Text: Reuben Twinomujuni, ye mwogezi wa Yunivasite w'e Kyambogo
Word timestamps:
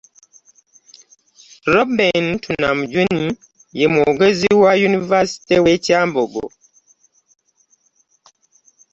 Reuben 1.73 2.25
Twinomujuni, 2.41 3.25
ye 3.77 3.85
mwogezi 3.93 4.49
wa 4.63 4.71
Yunivasite 4.81 5.55
w'e 5.63 5.73
Kyambogo 5.83 6.43